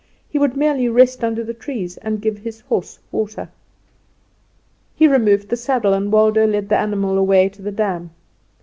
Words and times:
He 0.27 0.39
would 0.39 0.57
merely 0.57 0.89
rest 0.89 1.23
under 1.23 1.43
the 1.43 1.53
trees 1.53 1.97
and 1.97 2.23
give 2.23 2.39
his 2.39 2.61
horse 2.61 2.97
water. 3.11 3.49
He 4.95 5.07
removed 5.07 5.49
the 5.49 5.55
saddle 5.55 5.93
and 5.93 6.11
Waldo 6.11 6.47
led 6.47 6.69
the 6.69 6.79
animal 6.79 7.19
away 7.19 7.49
to 7.49 7.61
the 7.61 7.71
dam. 7.71 8.09